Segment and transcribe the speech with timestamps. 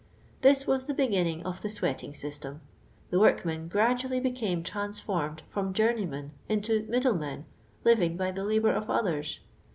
[0.41, 2.61] This was the beginning of the sweating system.
[3.11, 7.45] The workmen gradually be came transformed from jounieym«.Mi into' middle men,'
[7.85, 9.41] liviucr by the labour of others.